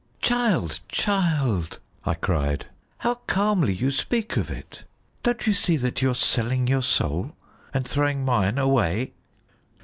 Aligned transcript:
"Child! 0.23 0.79
child!" 0.89 1.77
I 2.05 2.15
cried, 2.15 2.65
"how 2.97 3.19
calmly 3.27 3.71
you 3.71 3.91
speak 3.91 4.35
of 4.35 4.49
it! 4.49 4.83
Don't 5.21 5.45
you 5.45 5.53
see 5.53 5.77
that 5.77 6.01
you 6.01 6.09
are 6.09 6.15
selling 6.15 6.65
your 6.65 6.81
soul 6.81 7.35
and 7.71 7.87
throwing 7.87 8.25
mine 8.25 8.57
away?" 8.57 9.13